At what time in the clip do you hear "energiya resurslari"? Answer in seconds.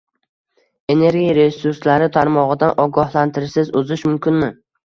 0.93-2.09